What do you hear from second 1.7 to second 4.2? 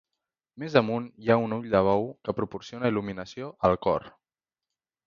de bou que proporciona il·luminació al cor.